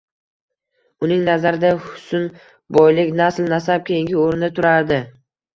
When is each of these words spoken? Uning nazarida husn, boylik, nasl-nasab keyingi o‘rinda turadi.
Uning 1.07 1.19
nazarida 1.27 1.69
husn, 1.83 2.25
boylik, 2.79 3.13
nasl-nasab 3.21 3.87
keyingi 3.91 4.21
o‘rinda 4.23 4.53
turadi. 4.61 4.99